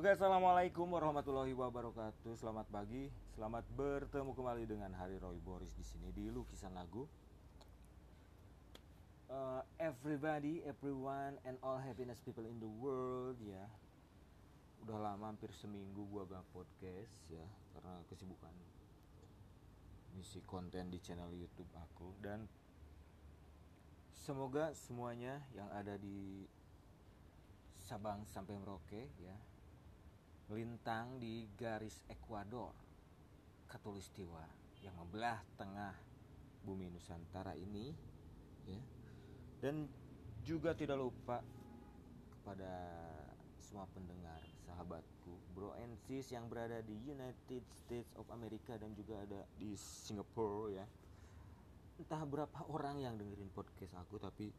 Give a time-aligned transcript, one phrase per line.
[0.00, 2.32] Oke, assalamualaikum warahmatullahi wabarakatuh.
[2.32, 7.04] Selamat pagi, selamat bertemu kembali dengan Hari Roy Boris di sini di lukisan lagu.
[9.28, 13.68] Uh, everybody, everyone, and all happiness people in the world ya.
[14.88, 17.44] Udah lama hampir seminggu gua gak podcast ya
[17.76, 18.56] karena kesibukan
[20.16, 22.48] misi konten di channel YouTube aku dan
[24.16, 26.48] semoga semuanya yang ada di
[27.76, 29.49] Sabang sampai Merauke ya
[30.50, 32.74] melintang di garis Ekuador.
[33.70, 34.42] Katulistiwa
[34.82, 35.94] yang membelah tengah
[36.66, 37.94] bumi Nusantara ini
[38.66, 38.82] ya.
[39.62, 39.86] Dan
[40.42, 41.38] juga tidak lupa
[42.34, 42.74] kepada
[43.62, 49.22] semua pendengar sahabatku bro and sis yang berada di United States of America dan juga
[49.22, 50.86] ada di Singapura ya.
[52.00, 54.50] Entah berapa orang yang dengerin podcast aku tapi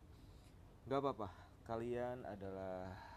[0.87, 1.29] nggak apa-apa.
[1.67, 3.10] Kalian adalah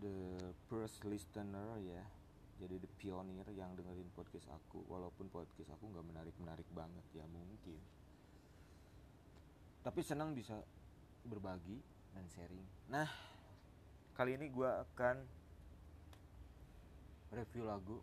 [0.00, 2.02] the first listener ya.
[2.58, 4.86] Jadi the pioneer yang dengerin podcast aku.
[4.86, 7.80] Walaupun podcast aku nggak menarik menarik banget ya mungkin.
[9.84, 10.56] Tapi senang bisa
[11.26, 11.82] berbagi
[12.14, 12.66] dan sharing.
[12.88, 13.10] Nah
[14.14, 15.16] kali ini gue akan
[17.34, 17.98] review lagu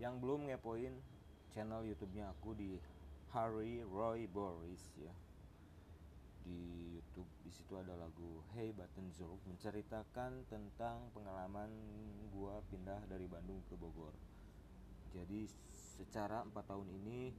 [0.00, 0.96] yang belum ngepoin
[1.52, 2.80] channel YouTube-nya aku di
[3.36, 5.12] Harry Roy Boris ya
[6.44, 7.26] di YouTube.
[7.42, 11.72] Di situ ada lagu Hey Button Zork menceritakan tentang pengalaman
[12.30, 14.12] gua pindah dari Bandung ke Bogor.
[15.16, 17.32] Jadi secara empat tahun ini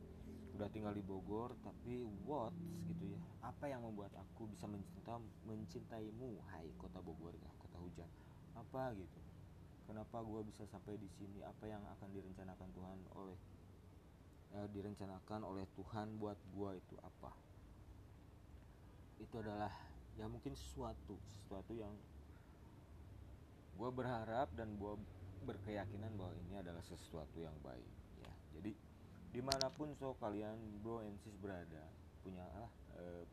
[0.57, 2.51] udah tinggal di Bogor tapi what
[2.89, 3.21] gitu ya.
[3.45, 8.09] Apa yang membuat aku bisa mencinta mencintaimu Hai kota Bogor ya kota hujan?
[8.57, 9.21] Apa gitu.
[9.85, 11.45] Kenapa gua bisa sampai di sini?
[11.45, 13.37] Apa yang akan direncanakan Tuhan oleh
[14.57, 17.54] eh, direncanakan oleh Tuhan buat gua itu apa
[19.19, 19.71] itu adalah
[20.15, 21.91] ya mungkin sesuatu sesuatu yang
[23.75, 24.93] gue berharap dan gue
[25.43, 27.91] berkeyakinan bahwa ini adalah sesuatu yang baik
[28.23, 28.33] ya.
[28.57, 28.71] Jadi
[29.35, 31.83] di mana pun so kalian bro and sis berada
[32.23, 32.47] punya
[32.95, 33.23] eh,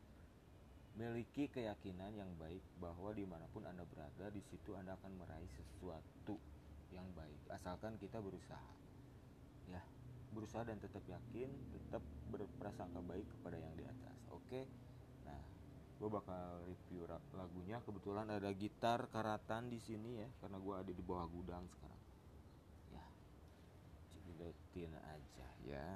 [0.99, 5.49] miliki keyakinan yang baik bahwa di mana pun anda berada di situ anda akan meraih
[5.55, 6.37] sesuatu
[6.93, 8.69] yang baik asalkan kita berusaha
[9.71, 9.81] ya.
[10.35, 14.61] Berusaha dan tetap yakin tetap berprasangka baik kepada yang di atas oke?
[14.65, 14.92] nah
[16.03, 17.79] gue bakal review lagunya.
[17.87, 22.03] Kebetulan ada gitar karatan di sini ya karena gue ada di bawah gudang sekarang.
[22.91, 23.07] Ya
[24.75, 25.87] cek aja ya.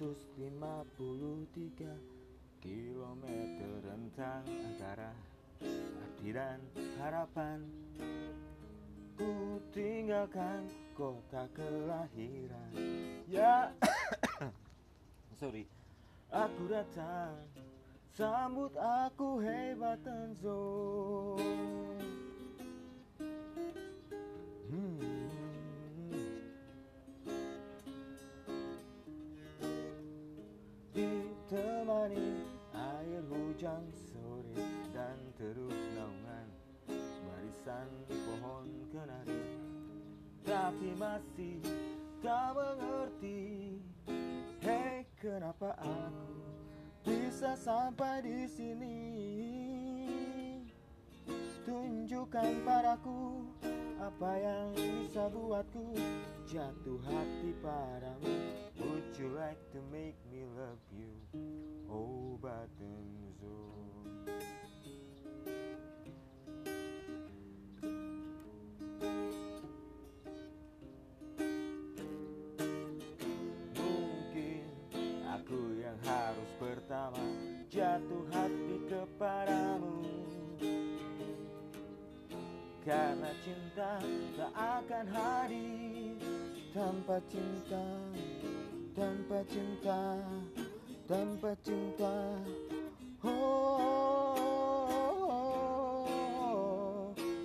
[0.00, 0.96] 153
[2.64, 3.24] km
[3.84, 5.12] rentang antara
[6.00, 6.56] hadiran
[6.96, 7.60] harapan.
[9.20, 12.72] Ku tinggalkan kota kelahiran.
[13.28, 13.76] Ya
[15.40, 15.68] Sorry.
[16.32, 17.36] Aku datang.
[18.16, 21.99] Sambut aku hebatan zon
[32.10, 32.42] Ditemani
[32.74, 36.48] air hujan sore dan teruk naungan
[37.22, 39.46] Barisan pohon kenari.
[40.42, 41.62] Tapi masih
[42.18, 43.78] tak mengerti
[44.60, 46.34] Hei kenapa aku
[47.06, 48.98] bisa sampai di sini?
[51.62, 53.46] Tunjukkan padaku
[54.02, 55.94] apa yang bisa buatku
[56.50, 58.34] jatuh hati padamu.
[58.80, 61.12] Would you like to make me love you
[62.50, 62.66] Mungkin
[75.30, 77.22] aku yang harus pertama
[77.70, 80.02] jatuh hati kepadamu.
[82.82, 84.02] Karena cinta
[84.34, 86.18] tak akan hadir
[86.74, 87.86] tanpa cinta
[88.98, 90.18] Tanpa cinta
[91.10, 92.38] Tanpa cinta.
[93.26, 94.30] Oh,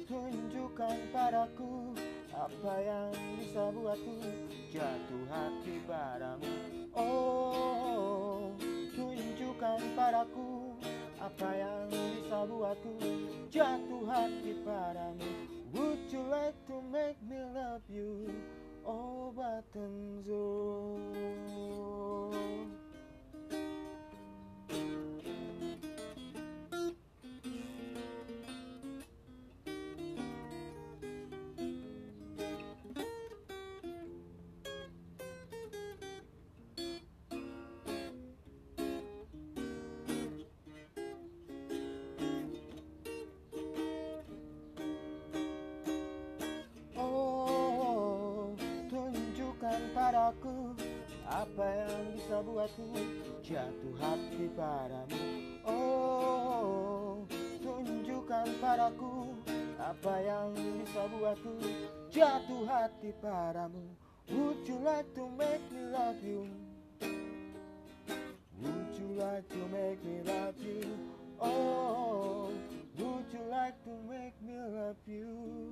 [0.05, 1.97] tunjukkan padaku
[2.29, 3.09] apa yang
[3.41, 4.21] bisa buatku
[4.69, 6.45] jatuh hati padamu.
[6.93, 8.53] Oh,
[8.93, 10.77] tunjukkan padaku
[11.17, 13.01] apa yang bisa buatku
[13.49, 15.25] jatuh hati padamu.
[15.73, 18.29] Would you like to make me love you?
[18.85, 20.21] Oh button
[50.25, 50.73] padaku
[51.29, 52.89] Apa yang bisa buatku
[53.45, 55.21] jatuh hati padamu?
[55.61, 57.21] Oh
[57.61, 59.37] tunjukkan padaku
[59.77, 61.61] Apa yang bisa buatku
[62.09, 63.85] jatuh hati padamu.
[64.33, 66.49] Would you like to make me love you?
[68.65, 70.81] Would you like to make me love you?
[71.37, 72.49] Oh
[72.97, 75.64] Would you like to make me love you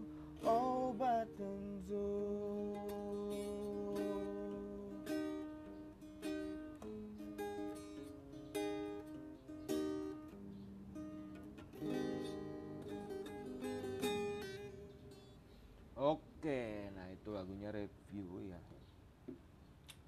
[15.94, 18.58] Oke, nah itu lagunya review ya.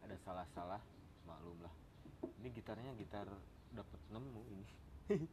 [0.01, 0.81] Ada salah-salah,
[1.29, 1.69] maklum lah.
[2.41, 3.29] Ini gitarnya gitar
[3.69, 4.65] dapat nemu ini.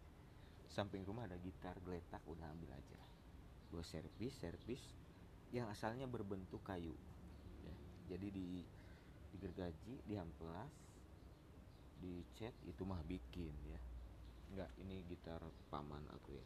[0.77, 3.01] Samping rumah ada gitar geletak, udah ambil aja.
[3.73, 4.85] Gue servis, servis
[5.57, 6.93] yang asalnya berbentuk kayu.
[7.65, 7.75] Ya,
[8.13, 8.61] jadi di
[9.33, 10.73] digergaji, diamplas,
[11.97, 13.81] dicat itu mah bikin ya.
[14.53, 15.41] Enggak, ini gitar
[15.73, 16.45] paman aku ya.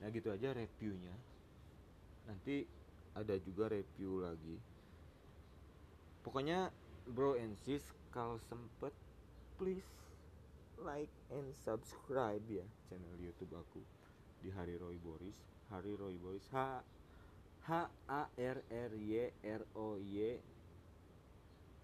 [0.00, 1.12] Nah gitu aja reviewnya.
[2.24, 2.79] Nanti
[3.14, 4.56] ada juga review lagi.
[6.20, 6.70] Pokoknya
[7.10, 8.92] bro and sis kalau sempet
[9.56, 9.86] please
[10.80, 13.82] like and subscribe ya channel YouTube aku.
[14.40, 15.36] Di Hari Roy Boris.
[15.68, 16.44] Hari Roy Boris.
[16.48, 16.80] H
[17.68, 17.70] H
[18.08, 20.40] A R R Y R O Y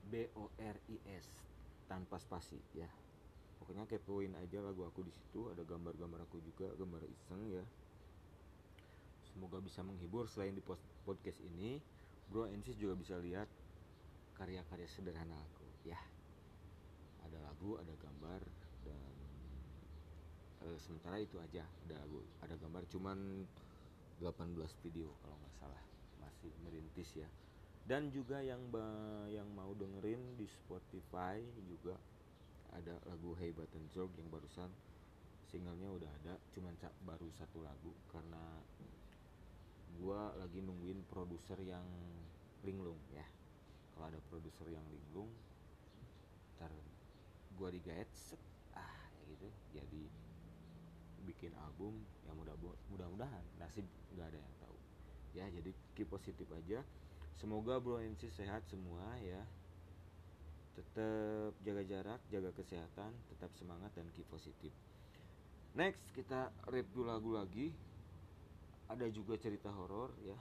[0.09, 1.29] B O R I S.
[1.85, 2.89] Tanpa spasi ya.
[3.61, 5.53] Pokoknya kepoin aja lagu aku di situ.
[5.53, 7.65] Ada gambar-gambar aku juga gambar iseng ya.
[9.37, 10.65] Semoga bisa menghibur selain di
[11.07, 11.79] podcast ini
[12.27, 13.47] bro and juga bisa lihat
[14.35, 15.97] karya-karya sederhana aku ya.
[17.23, 18.43] Ada lagu ada gambar
[18.83, 19.15] dan
[20.61, 22.03] e, sementara itu aja ada
[22.43, 23.47] ada gambar cuman
[24.19, 25.85] 18 video kalau nggak salah
[26.19, 27.31] masih merintis ya.
[27.87, 28.67] Dan juga yang
[29.31, 31.95] yang mau dengerin di Spotify juga
[32.75, 34.75] ada lagu Hey Button Zorg yang barusan
[35.47, 36.75] singlenya udah ada cuman
[37.07, 38.43] baru satu lagu karena
[39.97, 41.85] gue lagi nungguin produser yang
[42.63, 43.25] linglung ya.
[43.97, 45.31] Kalau ada produser yang linglung
[46.57, 46.73] ntar
[47.57, 48.41] gue digait set.
[48.77, 49.49] Ah ya gitu.
[49.73, 50.03] Jadi
[51.27, 51.99] bikin album
[52.29, 52.55] yang mudah
[52.93, 53.85] mudah-mudahan nasib
[54.15, 54.79] nggak ada yang tahu.
[55.35, 56.85] Ya jadi keep positif aja.
[57.37, 59.43] Semoga bro NC sehat semua ya.
[60.77, 64.73] Tetap jaga jarak jaga kesehatan tetap semangat dan keep positif.
[65.77, 67.73] Next kita review lagu lagi
[68.87, 70.39] ada juga cerita horor ya.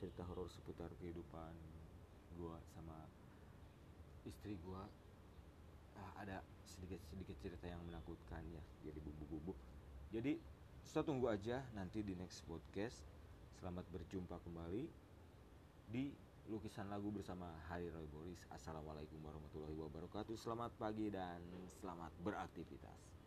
[0.00, 1.52] Cerita horor seputar kehidupan
[2.36, 2.96] gua sama
[4.24, 4.84] istri gua.
[5.96, 8.62] Ah, ada sedikit sedikit cerita yang menakutkan ya.
[8.84, 9.56] Jadi bubuk-bubuk.
[10.12, 10.36] Jadi
[10.84, 13.04] kita tunggu aja nanti di next podcast.
[13.60, 14.88] Selamat berjumpa kembali
[15.92, 16.12] di
[16.48, 18.40] lukisan lagu bersama Hari Roy Boris.
[18.48, 20.34] Assalamualaikum warahmatullahi wabarakatuh.
[20.40, 21.44] Selamat pagi dan
[21.78, 23.19] selamat beraktivitas